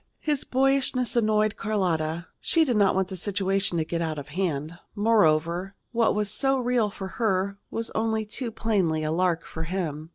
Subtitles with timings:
[0.17, 2.25] His boyishness annoyed Carlotta.
[2.39, 4.79] She did not want the situation to get out of hand.
[4.95, 10.09] Moreover, what was so real for her was only too plainly a lark for him.